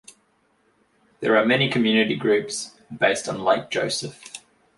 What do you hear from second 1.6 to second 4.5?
community groups based on Lake Joseph.